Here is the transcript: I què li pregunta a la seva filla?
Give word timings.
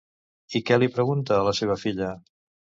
I 0.59 0.61
què 0.69 0.79
li 0.79 0.89
pregunta 0.95 1.37
a 1.37 1.45
la 1.51 1.55
seva 1.63 1.79
filla? 1.85 2.13